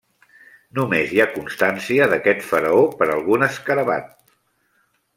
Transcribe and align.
Només 0.79 1.13
hi 1.17 1.21
ha 1.25 1.27
constància 1.35 2.09
d'aquest 2.15 2.43
faraó 2.49 2.83
per 3.03 3.11
algun 3.19 3.49
escarabat. 3.53 4.13